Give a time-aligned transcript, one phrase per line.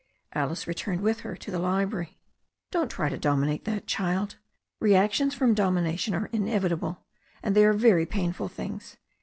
[0.33, 2.17] Alice returned with her to the library.
[2.71, 4.37] "Don't try to dominate that child.
[4.79, 7.05] Reactions from domi nation are inevitable.
[7.43, 8.97] And they are very painful things.